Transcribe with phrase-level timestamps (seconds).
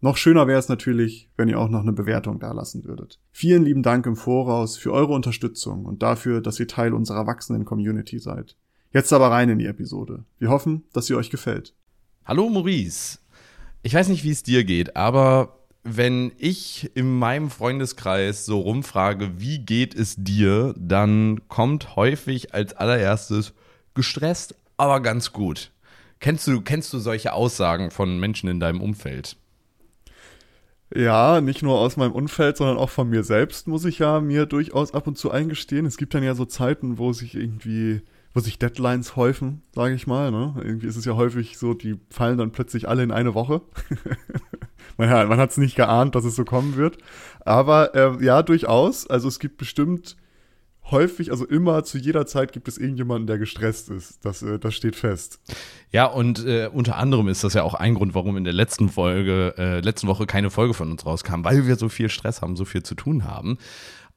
[0.00, 3.18] Noch schöner wäre es natürlich, wenn ihr auch noch eine Bewertung dalassen würdet.
[3.32, 7.64] Vielen lieben Dank im Voraus für eure Unterstützung und dafür, dass ihr Teil unserer wachsenden
[7.64, 8.56] Community seid.
[8.92, 10.24] Jetzt aber rein in die Episode.
[10.38, 11.74] Wir hoffen, dass sie euch gefällt.
[12.26, 13.18] Hallo Maurice.
[13.82, 19.40] Ich weiß nicht, wie es dir geht, aber wenn ich in meinem Freundeskreis so rumfrage,
[19.40, 23.54] wie geht es dir, dann kommt häufig als allererstes
[23.94, 25.70] gestresst, aber ganz gut.
[26.18, 29.36] Kennst du, kennst du solche Aussagen von Menschen in deinem Umfeld?
[30.94, 34.46] Ja, nicht nur aus meinem Umfeld, sondern auch von mir selbst muss ich ja mir
[34.46, 35.84] durchaus ab und zu eingestehen.
[35.84, 40.06] Es gibt dann ja so Zeiten, wo sich irgendwie, wo sich Deadlines häufen, sage ich
[40.06, 40.30] mal.
[40.30, 40.54] Ne?
[40.62, 43.62] Irgendwie ist es ja häufig so, die fallen dann plötzlich alle in eine Woche.
[44.96, 46.98] man, man hat es nicht geahnt, dass es so kommen wird.
[47.40, 49.08] Aber äh, ja, durchaus.
[49.08, 50.16] Also es gibt bestimmt
[50.90, 54.24] häufig, also immer zu jeder Zeit gibt es irgendjemanden, der gestresst ist.
[54.24, 55.40] Das, äh, das steht fest.
[55.90, 58.88] Ja, und äh, unter anderem ist das ja auch ein Grund, warum in der letzten
[58.88, 62.56] Folge, äh, letzten Woche keine Folge von uns rauskam, weil wir so viel Stress haben,
[62.56, 63.58] so viel zu tun haben.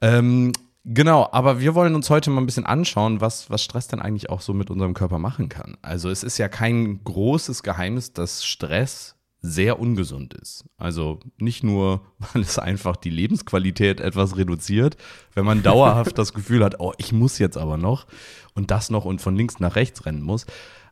[0.02, 0.53] Ähm,
[0.86, 4.30] genau, aber wir wollen uns heute mal ein bisschen anschauen, was, was Stress denn eigentlich
[4.30, 5.78] auch so mit unserem Körper machen kann.
[5.81, 10.66] Also es ist ja kein großes Geheimnis, dass Stress sehr ungesund ist.
[10.78, 12.02] Also nicht nur,
[12.34, 14.98] weil es einfach die Lebensqualität etwas reduziert,
[15.34, 18.08] wenn man dauerhaft das Gefühl hat, oh, ich muss jetzt aber noch
[18.54, 20.46] und das noch und von links nach rechts rennen muss.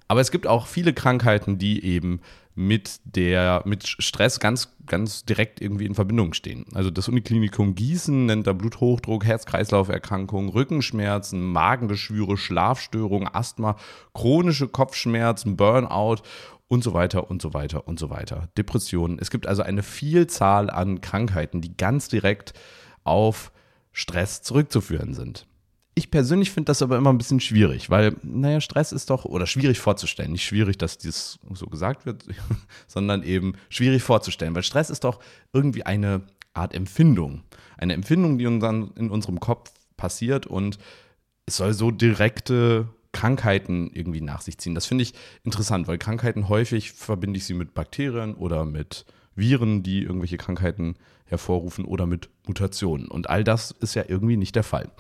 [0.07, 2.21] Aber es gibt auch viele Krankheiten, die eben
[2.55, 6.65] mit der, mit Stress ganz, ganz direkt irgendwie in Verbindung stehen.
[6.73, 13.75] Also das Uniklinikum Gießen nennt da Bluthochdruck, Herz-Kreislauf-Erkrankungen, Rückenschmerzen, Magengeschwüre, Schlafstörungen, Asthma,
[14.15, 16.23] chronische Kopfschmerzen, Burnout
[16.67, 18.49] und so weiter und so weiter und so weiter.
[18.57, 19.19] Depressionen.
[19.19, 22.53] Es gibt also eine Vielzahl an Krankheiten, die ganz direkt
[23.03, 23.51] auf
[23.91, 25.47] Stress zurückzuführen sind.
[25.95, 29.47] Ich persönlich finde das aber immer ein bisschen schwierig, weil, naja, Stress ist doch, oder
[29.47, 32.25] schwierig vorzustellen, nicht schwierig, dass dies so gesagt wird,
[32.87, 35.19] sondern eben schwierig vorzustellen, weil Stress ist doch
[35.53, 36.21] irgendwie eine
[36.53, 37.43] Art Empfindung.
[37.77, 40.77] Eine Empfindung, die uns dann in unserem Kopf passiert und
[41.47, 44.75] es soll so direkte Krankheiten irgendwie nach sich ziehen.
[44.75, 49.05] Das finde ich interessant, weil Krankheiten häufig verbinde ich sie mit Bakterien oder mit
[49.35, 50.93] Viren, die irgendwelche Krankheiten
[51.25, 53.07] hervorrufen oder mit Mutationen.
[53.07, 54.91] Und all das ist ja irgendwie nicht der Fall.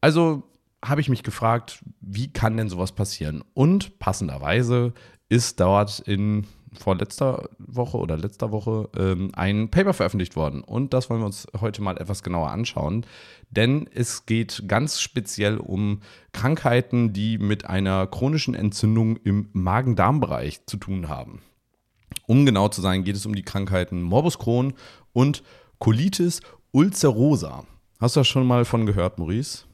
[0.00, 0.44] Also
[0.82, 3.44] habe ich mich gefragt, wie kann denn sowas passieren?
[3.52, 4.94] Und passenderweise
[5.28, 6.46] ist dort in
[6.78, 10.62] vorletzter Woche oder letzter Woche ähm, ein Paper veröffentlicht worden.
[10.62, 13.06] Und das wollen wir uns heute mal etwas genauer anschauen.
[13.50, 16.00] Denn es geht ganz speziell um
[16.32, 21.42] Krankheiten, die mit einer chronischen Entzündung im Magen-Darm-Bereich zu tun haben.
[22.26, 24.74] Um genau zu sein, geht es um die Krankheiten Morbus Crohn
[25.12, 25.42] und
[25.78, 26.40] Colitis
[26.70, 27.64] ulcerosa.
[28.00, 29.64] Hast du das schon mal von gehört, Maurice?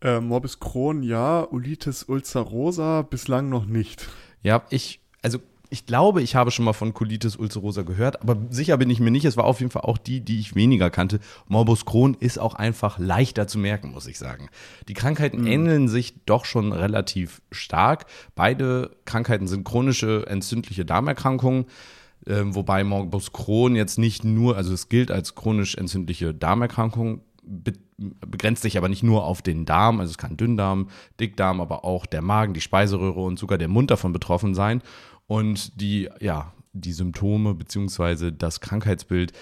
[0.00, 4.08] Äh, Morbus Crohn ja, Ulitis ulcerosa bislang noch nicht.
[4.42, 5.38] Ja, ich, also
[5.74, 9.10] ich glaube, ich habe schon mal von Colitis ulcerosa gehört, aber sicher bin ich mir
[9.10, 9.24] nicht.
[9.24, 11.18] Es war auf jeden Fall auch die, die ich weniger kannte.
[11.48, 14.48] Morbus Crohn ist auch einfach leichter zu merken, muss ich sagen.
[14.86, 15.46] Die Krankheiten mhm.
[15.48, 18.06] ähneln sich doch schon relativ stark.
[18.36, 21.64] Beide Krankheiten sind chronische entzündliche Darmerkrankungen.
[22.24, 27.72] Äh, wobei Morbus Crohn jetzt nicht nur, also es gilt als chronisch entzündliche Darmerkrankung, be
[27.96, 30.88] begrenzt sich aber nicht nur auf den Darm, also es kann Dünndarm,
[31.20, 34.82] Dickdarm, aber auch der Magen, die Speiseröhre und sogar der Mund davon betroffen sein.
[35.26, 39.32] Und die, ja, die Symptome beziehungsweise das Krankheitsbild,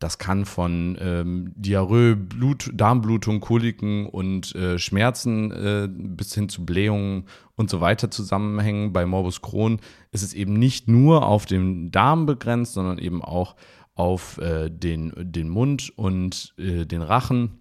[0.00, 6.64] das kann von ähm, Diarrhoe, Blut, Darmblutung, Koliken und äh, Schmerzen äh, bis hin zu
[6.64, 8.94] Blähungen und so weiter zusammenhängen.
[8.94, 9.78] Bei Morbus Crohn
[10.10, 13.56] ist es eben nicht nur auf den Darm begrenzt, sondern eben auch
[13.94, 17.60] auf äh, den, den Mund und äh, den Rachen.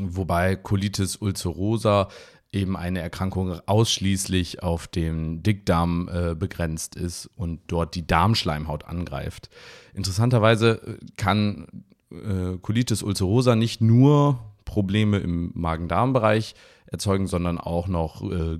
[0.00, 2.08] Wobei Colitis ulcerosa
[2.52, 9.48] eben eine Erkrankung ausschließlich auf den Dickdarm äh, begrenzt ist und dort die Darmschleimhaut angreift.
[9.94, 16.54] Interessanterweise äh, kann äh, Colitis ulcerosa nicht nur Probleme im Magen-Darm-Bereich
[16.86, 18.58] erzeugen, sondern auch noch äh,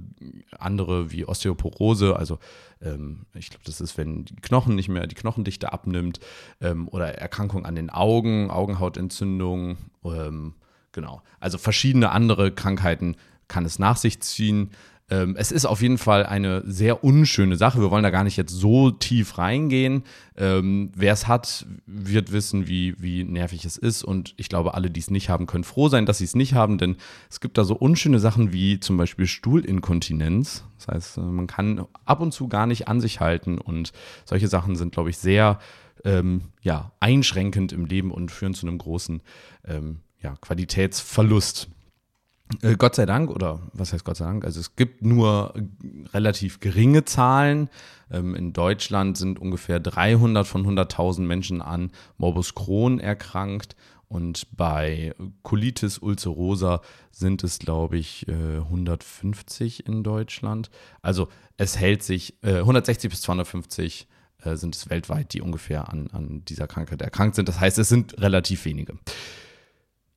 [0.59, 2.39] andere wie Osteoporose, also
[2.81, 6.19] ähm, ich glaube, das ist, wenn die Knochen nicht mehr, die Knochendichte abnimmt
[6.61, 10.55] ähm, oder Erkrankungen an den Augen, Augenhautentzündung, ähm,
[10.93, 11.23] genau.
[11.41, 13.17] Also verschiedene andere Krankheiten
[13.53, 14.71] kann es nach sich ziehen.
[15.11, 17.81] ähm, es ist auf jeden Fall eine sehr unschöne Sache.
[17.81, 20.05] Wir wollen da gar nicht jetzt so tief reingehen.
[20.37, 24.05] Ähm, Wer es hat, wird wissen, wie, wie nervig es ist.
[24.05, 26.55] Und ich glaube, alle, die es nicht haben, können froh sein, dass sie es nicht
[26.55, 26.97] haben, denn
[27.29, 30.65] es gibt da so unschöne Sachen wie zum Beispiel Stuhlinkontinenz.
[30.79, 33.93] Das heißt, äh, man kann ab und zu gar nicht an sich halten und
[34.25, 35.59] solche Sachen sind, glaube ich, sehr
[36.05, 39.21] ähm, ja, einschränkend im Leben und führen zu einem großen
[39.67, 41.69] ähm, ja, Qualitätsverlust.
[42.61, 44.45] Äh, Gott sei Dank, oder was heißt Gott sei Dank?
[44.45, 45.55] Also es gibt nur
[46.13, 47.69] relativ geringe Zahlen.
[48.11, 53.77] Ähm, in Deutschland sind ungefähr 300 von 100.000 Menschen an Morbus Crohn erkrankt.
[54.09, 60.71] Und bei Colitis ulcerosa sind es, glaube ich, 150 äh, in Deutschland.
[61.01, 64.09] Also es hält sich, 160 äh, bis 250
[64.55, 67.49] sind es weltweit, die ungefähr an, an dieser Krankheit erkrankt sind.
[67.49, 68.99] Das heißt, es sind relativ wenige.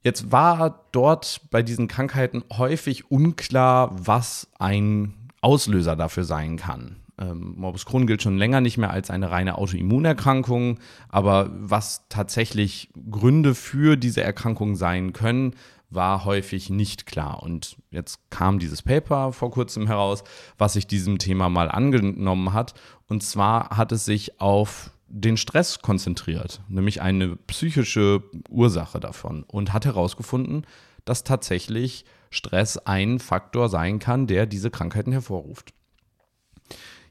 [0.06, 6.98] Jetzt war dort bei diesen Krankheiten häufig unklar, was ein Auslöser dafür sein kann.
[7.18, 10.78] Ähm, Morbus Crohn gilt schon länger nicht mehr als eine reine Autoimmunerkrankung,
[11.10, 15.56] aber was tatsächlich Gründe für diese Erkrankung sein können,
[15.90, 17.42] war häufig nicht klar.
[17.42, 20.24] Und jetzt kam dieses Paper vor kurzem heraus,
[20.60, 22.76] was sich diesem Thema mal angenommen hat.
[23.08, 29.74] Und zwar hat es sich auf den Stress konzentriert, nämlich eine psychische Ursache davon und
[29.74, 30.66] hat herausgefunden,
[31.06, 35.74] dass tatsächlich Stress ein Faktor sein kann, der diese Krankheiten hervorruft.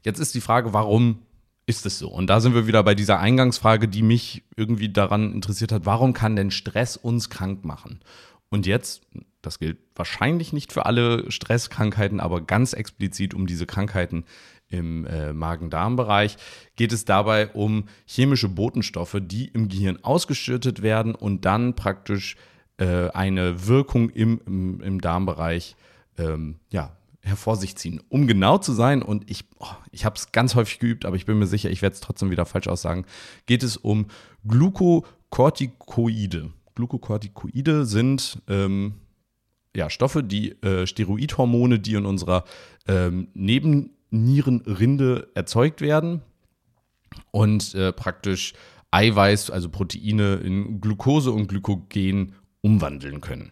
[0.03, 1.23] Jetzt ist die Frage, warum
[1.65, 2.09] ist es so?
[2.09, 6.13] Und da sind wir wieder bei dieser Eingangsfrage, die mich irgendwie daran interessiert hat, warum
[6.13, 8.01] kann denn Stress uns krank machen?
[8.49, 9.01] Und jetzt,
[9.41, 14.25] das gilt wahrscheinlich nicht für alle Stresskrankheiten, aber ganz explizit um diese Krankheiten
[14.77, 16.37] im äh, Magen-Darm-Bereich,
[16.75, 22.35] geht es dabei um chemische Botenstoffe, die im Gehirn ausgeschüttet werden und dann praktisch
[22.77, 25.75] äh, eine Wirkung im, im, im Darmbereich
[26.17, 28.01] ähm, ja, hervor sich ziehen.
[28.09, 31.25] Um genau zu sein, und ich, oh, ich habe es ganz häufig geübt, aber ich
[31.25, 33.05] bin mir sicher, ich werde es trotzdem wieder falsch aussagen,
[33.45, 34.07] geht es um
[34.47, 36.51] Glukokortikoide.
[36.75, 38.95] Glukokortikoide sind ähm,
[39.75, 42.45] ja, Stoffe, die äh, Steroidhormone, die in unserer
[42.87, 46.21] ähm, Neben Nierenrinde erzeugt werden
[47.31, 48.53] und äh, praktisch
[48.91, 53.51] Eiweiß, also Proteine, in Glucose und Glykogen umwandeln können.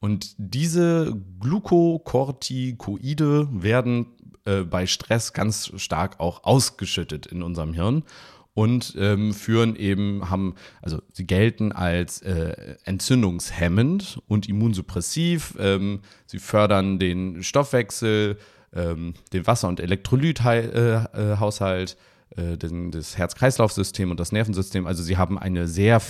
[0.00, 4.06] Und diese Glukokortikoide werden
[4.44, 8.04] äh, bei Stress ganz stark auch ausgeschüttet in unserem Hirn
[8.52, 15.54] und ähm, führen eben, haben, also sie gelten als äh, entzündungshemmend und immunsuppressiv.
[15.58, 18.38] Ähm, sie fördern den Stoffwechsel,
[18.74, 21.96] ähm, den Wasser- und Elektrolythaushalt,
[22.36, 24.86] äh, äh, das Herz-Kreislauf-System und das Nervensystem.
[24.86, 26.00] Also sie haben eine sehr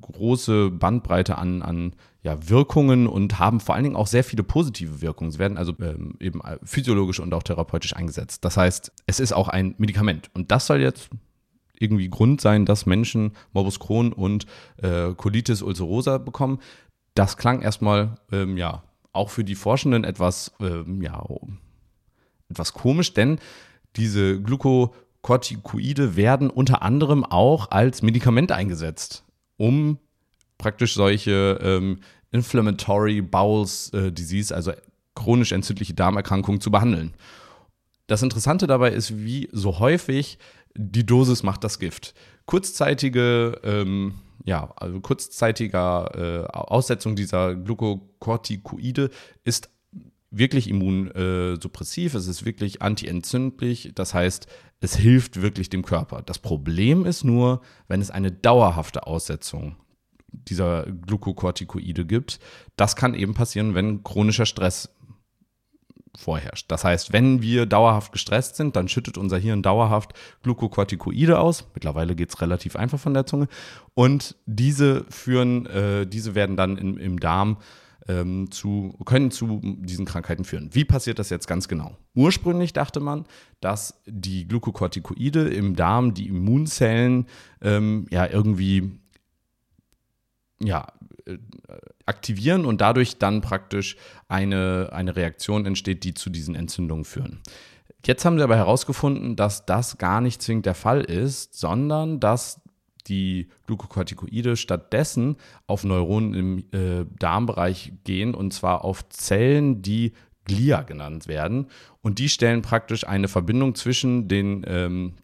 [0.00, 1.92] große Bandbreite an, an
[2.22, 5.30] ja, Wirkungen und haben vor allen Dingen auch sehr viele positive Wirkungen.
[5.30, 8.44] Sie werden also ähm, eben physiologisch und auch therapeutisch eingesetzt.
[8.44, 10.30] Das heißt, es ist auch ein Medikament.
[10.34, 11.10] Und das soll jetzt
[11.78, 14.46] irgendwie Grund sein, dass Menschen Morbus Crohn und
[14.82, 16.58] äh, Colitis ulcerosa bekommen.
[17.14, 21.24] Das klang erstmal, ähm, ja, auch für die Forschenden etwas, ähm, ja,
[22.50, 23.38] etwas komisch, denn
[23.96, 29.24] diese Glukokortikoide werden unter anderem auch als Medikament eingesetzt,
[29.56, 29.98] um
[30.58, 32.00] praktisch solche ähm,
[32.32, 34.72] Inflammatory Bowels äh, Disease, also
[35.14, 37.14] chronisch entzündliche Darmerkrankungen zu behandeln.
[38.06, 40.38] Das Interessante dabei ist, wie so häufig
[40.74, 42.14] die Dosis macht das Gift.
[42.46, 44.14] Kurzzeitige, ähm,
[44.44, 49.10] ja, also kurzzeitiger äh, Aussetzung dieser Glukokortikoide
[49.44, 49.70] ist
[50.30, 54.46] wirklich immunsuppressiv, es ist wirklich antientzündlich, das heißt,
[54.80, 56.22] es hilft wirklich dem Körper.
[56.22, 59.76] Das Problem ist nur, wenn es eine dauerhafte Aussetzung
[60.32, 62.38] dieser Glukokortikoide gibt.
[62.76, 64.90] Das kann eben passieren, wenn chronischer Stress
[66.16, 66.70] vorherrscht.
[66.70, 71.68] Das heißt, wenn wir dauerhaft gestresst sind, dann schüttet unser Hirn dauerhaft Glukokortikoide aus.
[71.74, 73.48] Mittlerweile geht es relativ einfach von der Zunge.
[73.94, 77.58] Und diese führen, äh, diese werden dann im, im Darm
[78.10, 80.70] ähm, zu, können zu diesen Krankheiten führen.
[80.72, 81.96] Wie passiert das jetzt ganz genau?
[82.14, 83.24] Ursprünglich dachte man,
[83.60, 87.26] dass die Glukokortikoide im Darm die Immunzellen
[87.62, 88.90] ähm, ja irgendwie
[90.62, 90.88] ja,
[91.26, 91.38] äh,
[92.06, 93.96] aktivieren und dadurch dann praktisch
[94.28, 97.40] eine, eine Reaktion entsteht, die zu diesen Entzündungen führen.
[98.04, 102.60] Jetzt haben sie aber herausgefunden, dass das gar nicht zwingend der Fall ist, sondern dass
[103.02, 110.12] die Glukokortikoide stattdessen auf Neuronen im äh, Darmbereich gehen und zwar auf Zellen, die
[110.44, 111.66] Glia genannt werden.
[112.02, 115.14] Und die stellen praktisch eine Verbindung zwischen den ähm,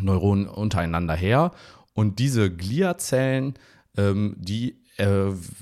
[0.00, 1.52] Neuronen untereinander her.
[1.94, 3.54] Und diese Gliazellen,
[3.96, 5.06] ähm, die äh,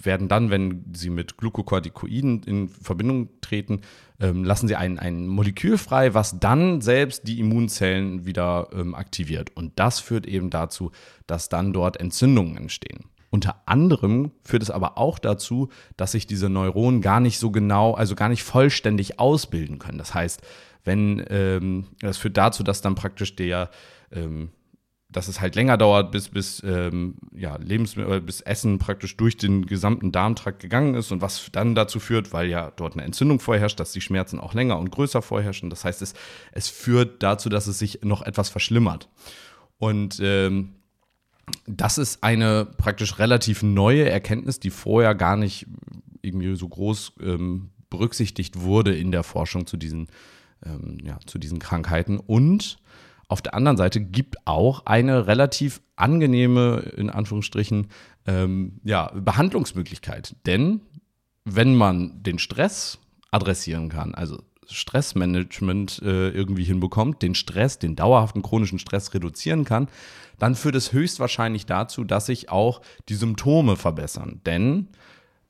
[0.03, 3.81] werden dann, wenn sie mit Glukokortikoiden in Verbindung treten,
[4.21, 9.51] ähm, lassen sie ein, ein Molekül frei, was dann selbst die Immunzellen wieder ähm, aktiviert.
[9.57, 10.93] Und das führt eben dazu,
[11.27, 13.07] dass dann dort Entzündungen entstehen.
[13.31, 17.95] Unter anderem führt es aber auch dazu, dass sich diese Neuronen gar nicht so genau,
[17.95, 19.99] also gar nicht vollständig ausbilden können.
[19.99, 20.41] Das heißt,
[20.85, 23.71] wenn ähm, das führt dazu, dass dann praktisch der
[24.13, 24.51] ähm,
[25.15, 29.65] dass es halt länger dauert, bis, bis, ähm, ja, Lebensmittel, bis Essen praktisch durch den
[29.65, 33.79] gesamten Darmtrakt gegangen ist und was dann dazu führt, weil ja dort eine Entzündung vorherrscht,
[33.79, 35.71] dass die Schmerzen auch länger und größer vorherrschen.
[35.71, 36.15] Das heißt, es,
[36.51, 39.09] es führt dazu, dass es sich noch etwas verschlimmert.
[39.79, 40.75] Und ähm,
[41.65, 45.67] das ist eine praktisch relativ neue Erkenntnis, die vorher gar nicht
[46.23, 50.09] irgendwie so groß ähm, berücksichtigt wurde in der Forschung zu diesen,
[50.67, 52.19] ähm, ja, zu diesen Krankheiten.
[52.19, 52.79] Und
[53.35, 57.89] auf der anderen Seite gibt auch eine relativ angenehme, in Anführungsstrichen,
[58.29, 60.37] ähm, ja, Behandlungsmöglichkeit.
[60.47, 60.83] Denn
[61.45, 63.01] wenn man den Stress
[63.33, 69.89] adressieren kann, also Stressmanagement äh, irgendwie hinbekommt, den Stress, den dauerhaften chronischen Stress reduzieren kann,
[70.39, 74.43] dann führt es höchstwahrscheinlich dazu, dass sich auch die Symptome verbessern.
[74.47, 74.91] Denn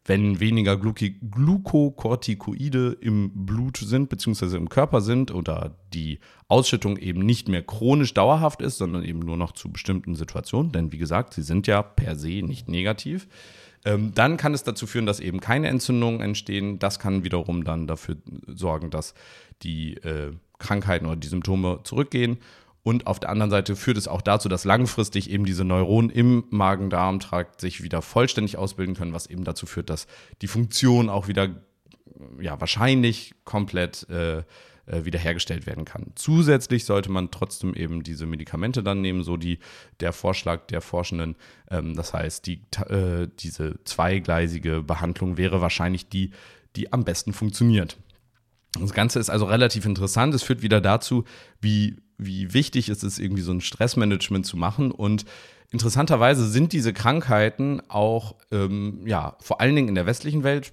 [0.04, 6.18] wenn weniger Glukokortikoide im Blut sind, beziehungsweise im Körper sind oder die
[6.48, 10.92] Ausschüttung eben nicht mehr chronisch dauerhaft ist, sondern eben nur noch zu bestimmten Situationen, denn
[10.92, 13.26] wie gesagt, sie sind ja per se nicht negativ,
[13.84, 16.78] ähm, dann kann es dazu führen, dass eben keine Entzündungen entstehen.
[16.78, 19.14] Das kann wiederum dann dafür sorgen, dass
[19.62, 22.38] die äh, Krankheiten oder die Symptome zurückgehen.
[22.84, 26.44] Und auf der anderen Seite führt es auch dazu, dass langfristig eben diese Neuronen im
[26.50, 30.06] Magen-Darm-Trakt sich wieder vollständig ausbilden können, was eben dazu führt, dass
[30.42, 31.48] die Funktion auch wieder,
[32.38, 34.42] ja, wahrscheinlich komplett äh,
[34.86, 36.12] äh, wiederhergestellt werden kann.
[36.14, 39.60] Zusätzlich sollte man trotzdem eben diese Medikamente dann nehmen, so die
[40.00, 41.36] der Vorschlag der Forschenden.
[41.70, 42.60] Ähm, das heißt, die,
[42.90, 46.32] äh, diese zweigleisige Behandlung wäre wahrscheinlich die,
[46.76, 47.96] die am besten funktioniert.
[48.78, 50.34] Das Ganze ist also relativ interessant.
[50.34, 51.24] Es führt wieder dazu,
[51.62, 55.24] wie wie wichtig ist es irgendwie so ein Stressmanagement zu machen und
[55.70, 60.72] interessanterweise sind diese Krankheiten auch ähm, ja vor allen Dingen in der westlichen Welt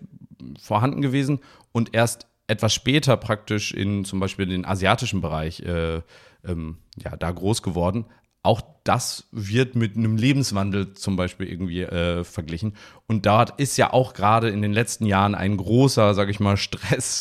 [0.59, 1.39] vorhanden gewesen
[1.71, 6.01] und erst etwas später praktisch in zum Beispiel den asiatischen Bereich äh,
[6.45, 8.05] ähm, ja da groß geworden.
[8.43, 12.73] Auch das wird mit einem Lebenswandel zum Beispiel irgendwie äh, verglichen.
[13.07, 16.57] Und dort ist ja auch gerade in den letzten Jahren ein großer, sag ich mal,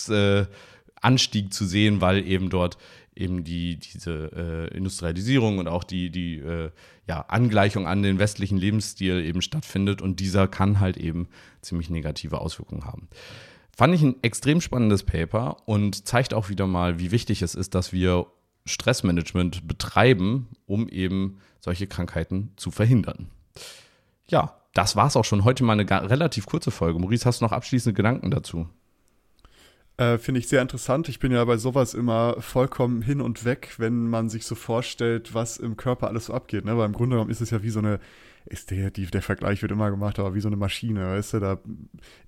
[0.07, 2.79] Stressanstieg äh, zu sehen, weil eben dort
[3.21, 6.71] eben die, diese äh, Industrialisierung und auch die, die äh,
[7.07, 11.29] ja, Angleichung an den westlichen Lebensstil eben stattfindet und dieser kann halt eben
[11.61, 13.09] ziemlich negative Auswirkungen haben.
[13.77, 17.75] Fand ich ein extrem spannendes Paper und zeigt auch wieder mal, wie wichtig es ist,
[17.75, 18.27] dass wir
[18.67, 23.31] Stressmanagement betreiben, um eben solche Krankheiten zu verhindern.
[24.29, 25.45] Ja, das war es auch schon.
[25.45, 26.99] Heute mal eine relativ kurze Folge.
[26.99, 28.69] Maurice, hast du noch abschließende Gedanken dazu?
[30.01, 31.11] Äh, Finde ich sehr interessant.
[31.11, 35.35] Ich bin ja bei sowas immer vollkommen hin und weg, wenn man sich so vorstellt,
[35.35, 36.65] was im Körper alles so abgeht.
[36.65, 36.79] Ne?
[36.79, 38.01] Weil im Grunde genommen ist es ja wie so eine,
[38.47, 41.41] ist der, die, der Vergleich wird immer gemacht, aber wie so eine Maschine, weißt du,
[41.41, 41.59] da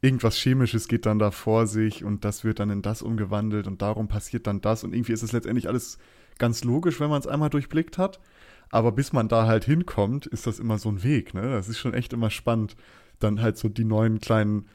[0.03, 3.81] irgendwas Chemisches geht dann da vor sich und das wird dann in das umgewandelt und
[3.81, 5.97] darum passiert dann das und irgendwie ist es letztendlich alles
[6.37, 8.21] ganz logisch, wenn man es einmal durchblickt hat.
[8.69, 11.41] Aber bis man da halt hinkommt, ist das immer so ein Weg, ne?
[11.41, 12.77] Das ist schon echt immer spannend,
[13.19, 14.67] dann halt so die neuen kleinen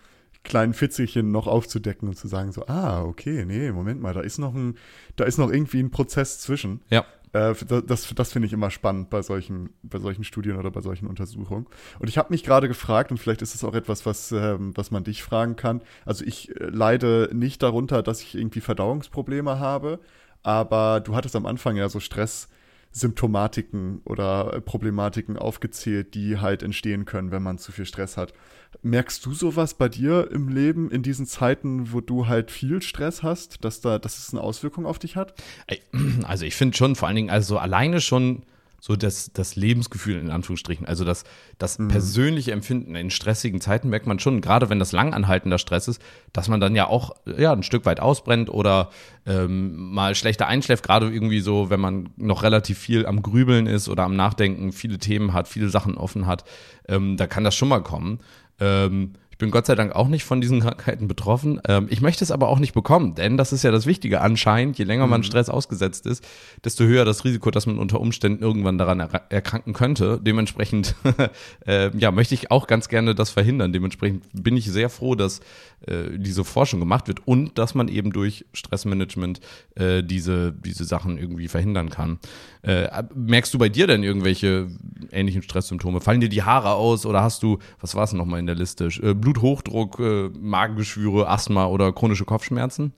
[0.48, 4.39] kleinen Fitzelchen noch aufzudecken und zu sagen so, ah, okay, nee, Moment mal, da ist
[4.39, 4.75] noch ein,
[5.16, 6.82] da ist noch irgendwie ein Prozess zwischen.
[6.89, 7.06] Ja.
[7.34, 7.54] Äh,
[7.86, 11.68] das das finde ich immer spannend bei solchen, bei solchen Studien oder bei solchen Untersuchungen.
[12.00, 14.89] Und ich habe mich gerade gefragt, und vielleicht ist es auch etwas, was, ähm, was
[14.89, 15.82] man dich fragen kann.
[16.06, 20.00] Also ich äh, leide nicht darunter, dass ich irgendwie Verdauungsprobleme habe,
[20.44, 22.48] aber du hattest am Anfang ja so Stress
[22.91, 28.34] Symptomatiken oder Problematiken aufgezählt, die halt entstehen können, wenn man zu viel Stress hat.
[28.82, 33.24] Merkst du sowas bei dir im Leben in diesen Zeiten, wo du halt viel Stress
[33.24, 35.34] hast, dass da, dass es eine Auswirkung auf dich hat?
[36.24, 38.44] Also ich finde schon vor allen Dingen, also alleine schon
[38.88, 41.25] so das, das Lebensgefühl in Anführungsstrichen, also das,
[41.58, 41.89] das mhm.
[41.89, 46.01] persönliche Empfinden in stressigen Zeiten merkt man schon, gerade wenn das langanhaltender Stress ist,
[46.32, 48.89] dass man dann ja auch ja, ein Stück weit ausbrennt oder
[49.25, 53.89] ähm, mal schlechter einschläft, gerade irgendwie so, wenn man noch relativ viel am Grübeln ist
[53.89, 56.46] oder am Nachdenken, viele Themen hat, viele Sachen offen hat,
[56.88, 58.20] ähm, da kann das schon mal kommen.
[58.62, 61.62] Ähm, ich bin Gott sei Dank auch nicht von diesen Krankheiten betroffen.
[61.67, 64.79] Ähm, ich möchte es aber auch nicht bekommen, denn das ist ja das Wichtige anscheinend.
[64.79, 65.25] Je länger man mhm.
[65.25, 66.25] Stress ausgesetzt ist,
[66.65, 70.20] desto höher das Risiko, dass man unter Umständen irgendwann daran er erkranken könnte.
[70.20, 70.96] Dementsprechend
[71.67, 73.74] äh, ja, möchte ich auch ganz gerne das verhindern.
[73.74, 75.41] Dementsprechend bin ich sehr froh, dass
[75.86, 79.39] äh, diese Forschung gemacht wird und dass man eben durch Stressmanagement
[79.75, 82.17] äh, diese, diese Sachen irgendwie verhindern kann.
[82.63, 84.67] Äh, merkst du bei dir denn irgendwelche
[85.12, 86.01] ähnlichen Stresssymptome?
[86.01, 88.89] Fallen dir die Haare aus oder hast du, was war es nochmal in der Liste?
[89.27, 92.93] Bluthochdruck, äh, Magengeschwüre, Asthma oder chronische Kopfschmerzen?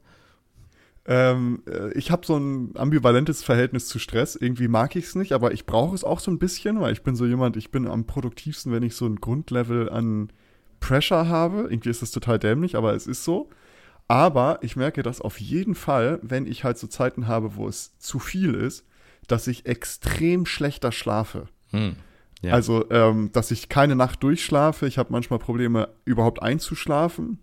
[1.07, 4.35] Ähm, äh, ich habe so ein ambivalentes Verhältnis zu Stress.
[4.35, 7.01] Irgendwie mag ich es nicht, aber ich brauche es auch so ein bisschen, weil ich
[7.01, 10.31] bin so jemand, ich bin am produktivsten, wenn ich so ein Grundlevel an
[10.79, 11.67] Pressure habe.
[11.69, 13.49] Irgendwie ist das total dämlich, aber es ist so.
[14.07, 17.97] Aber ich merke das auf jeden Fall, wenn ich halt so Zeiten habe, wo es
[17.97, 18.85] zu viel ist,
[19.27, 21.47] dass ich extrem schlechter schlafe.
[21.71, 21.95] Hm.
[22.41, 22.53] Ja.
[22.53, 24.87] Also, ähm, dass ich keine Nacht durchschlafe.
[24.87, 27.39] Ich habe manchmal Probleme, überhaupt einzuschlafen.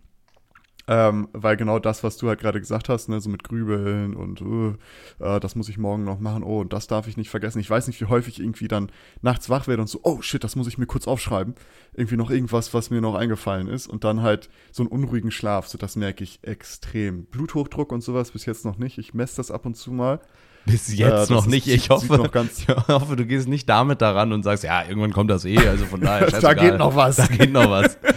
[0.88, 4.40] Ähm, weil genau das, was du halt gerade gesagt hast, ne, so mit Grübeln und
[4.40, 4.74] uh,
[5.18, 7.58] äh, das muss ich morgen noch machen, oh, und das darf ich nicht vergessen.
[7.58, 10.54] Ich weiß nicht, wie häufig irgendwie dann nachts wach werde und so, oh shit, das
[10.54, 11.56] muss ich mir kurz aufschreiben.
[11.94, 13.88] Irgendwie noch irgendwas, was mir noch eingefallen ist.
[13.88, 17.24] Und dann halt so einen unruhigen Schlaf, so das merke ich extrem.
[17.24, 18.96] Bluthochdruck und sowas bis jetzt noch nicht.
[18.98, 20.20] Ich messe das ab und zu mal.
[20.66, 21.68] Bis jetzt äh, noch nicht.
[21.68, 25.44] Ich hoffe, ich hoffe, du gehst nicht damit daran und sagst, ja, irgendwann kommt das
[25.44, 25.58] eh.
[25.58, 26.30] Also von daher.
[26.40, 27.16] da geht noch was.
[27.16, 27.96] Da geht noch was.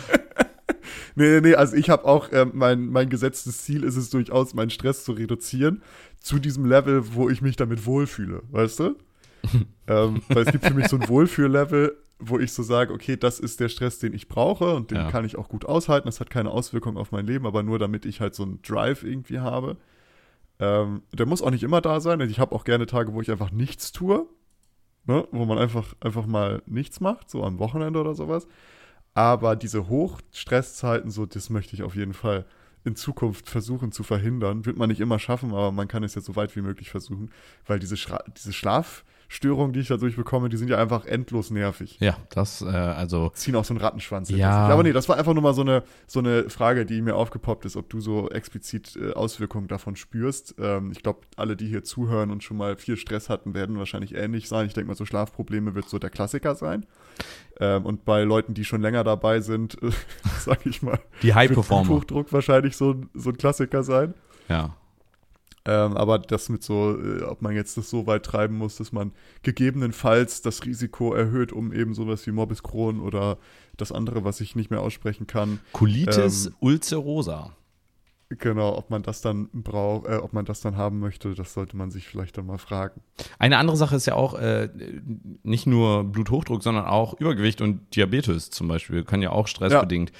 [1.16, 4.70] Nee, nee, also ich habe auch, äh, mein, mein gesetztes Ziel ist es durchaus, meinen
[4.70, 5.82] Stress zu reduzieren
[6.22, 8.96] zu diesem Level, wo ich mich damit wohlfühle, weißt du?
[9.88, 13.40] ähm, weil es gibt für mich so ein Wohlfühllevel, wo ich so sage, okay, das
[13.40, 15.12] ist der Stress, den ich brauche und den ja.
[15.12, 16.08] kann ich auch gut aushalten.
[16.08, 19.04] Das hat keine Auswirkung auf mein Leben, aber nur damit ich halt so einen Drive
[19.04, 19.78] irgendwie habe.
[20.60, 22.22] Ähm, der muss auch nicht immer da sein.
[22.22, 24.28] Also ich habe auch gerne Tage, wo ich einfach nichts tue,
[25.06, 25.28] ne?
[25.32, 28.48] wo man einfach, einfach mal nichts macht, so am Wochenende oder sowas.
[29.14, 32.46] Aber diese Hochstresszeiten, so, das möchte ich auf jeden Fall
[32.86, 34.66] in Zukunft versuchen zu verhindern.
[34.66, 37.32] Wird man nicht immer schaffen, aber man kann es ja so weit wie möglich versuchen,
[37.66, 41.52] weil diese, Schra diese Schlaf- Störungen, die ich dadurch bekomme, die sind ja einfach endlos
[41.52, 41.98] nervig.
[42.00, 43.30] Ja, das, äh, also.
[43.36, 44.32] Ziehen auch so einen Rattenschwanz.
[44.32, 44.68] Ja.
[44.68, 47.66] Aber nee, das war einfach nur mal so eine, so eine Frage, die mir aufgepoppt
[47.66, 50.56] ist, ob du so explizit äh, Auswirkungen davon spürst.
[50.60, 54.16] Ähm, ich glaube, alle, die hier zuhören und schon mal viel Stress hatten, werden wahrscheinlich
[54.16, 54.66] ähnlich sein.
[54.66, 56.88] Ich denke mal, so Schlafprobleme wird so der Klassiker sein.
[57.60, 59.92] Ähm, und bei Leuten, die schon länger dabei sind, äh,
[60.40, 61.90] sag ich mal, die High-Performer.
[61.90, 64.16] Hochdruck wahrscheinlich so, so ein Klassiker sein.
[64.48, 64.76] Ja.
[65.66, 68.92] Ähm, aber das mit so, äh, ob man jetzt das so weit treiben muss, dass
[68.92, 69.12] man
[69.44, 73.38] gegebenenfalls das Risiko erhöht, um eben sowas wie Morbus Crohn oder
[73.78, 75.60] das andere, was ich nicht mehr aussprechen kann.
[75.74, 77.56] Colitis ähm, ulcerosa.
[78.30, 81.76] Genau, ob man das dann braucht, äh, ob man das dann haben möchte, das sollte
[81.76, 83.02] man sich vielleicht dann mal fragen.
[83.40, 84.70] Eine andere Sache ist ja auch äh,
[85.42, 90.12] nicht nur Bluthochdruck, sondern auch Übergewicht und Diabetes zum Beispiel kann ja auch stressbedingt.
[90.12, 90.16] Ja.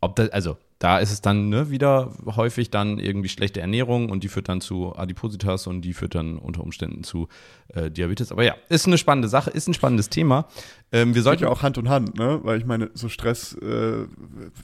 [0.00, 4.24] Ob das, also da ist es dann ne, wieder häufig dann irgendwie schlechte Ernährung und
[4.24, 7.28] die führt dann zu Adipositas und die führt dann unter Umständen zu
[7.68, 8.32] äh, Diabetes.
[8.32, 10.48] Aber ja, ist eine spannende Sache, ist ein spannendes Thema.
[10.90, 12.40] Ähm, wir sollten ja auch Hand in Hand, ne?
[12.42, 14.08] Weil ich meine, so Stress äh,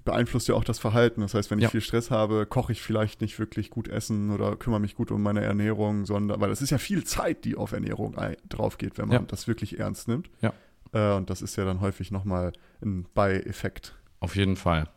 [0.05, 1.21] beeinflusst ja auch das Verhalten.
[1.21, 1.71] Das heißt, wenn ich ja.
[1.71, 5.23] viel Stress habe, koche ich vielleicht nicht wirklich gut essen oder kümmere mich gut um
[5.23, 8.17] meine Ernährung, sondern weil es ist ja viel Zeit, die auf Ernährung
[8.49, 9.25] drauf geht, wenn man ja.
[9.25, 10.31] das wirklich ernst nimmt.
[10.41, 10.53] Ja.
[10.93, 12.53] Äh, und das ist ja dann häufig nochmal
[12.83, 13.95] ein Beieffekt.
[14.19, 14.89] Auf jeden Fall.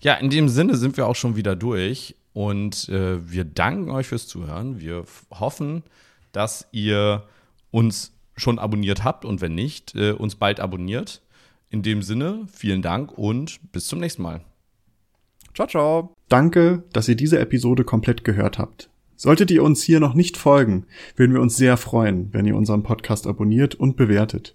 [0.00, 4.06] Ja, in dem Sinne sind wir auch schon wieder durch und äh, wir danken euch
[4.06, 4.80] fürs Zuhören.
[4.80, 5.82] Wir hoffen,
[6.32, 7.24] dass ihr
[7.70, 11.22] uns schon abonniert habt und wenn nicht, äh, uns bald abonniert.
[11.70, 14.40] In dem Sinne, vielen Dank und bis zum nächsten Mal.
[15.54, 16.14] Ciao, ciao.
[16.28, 18.90] Danke, dass ihr diese Episode komplett gehört habt.
[19.16, 22.84] Solltet ihr uns hier noch nicht folgen, würden wir uns sehr freuen, wenn ihr unseren
[22.84, 24.54] Podcast abonniert und bewertet.